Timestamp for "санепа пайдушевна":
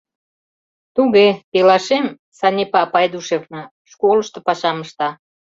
2.37-3.61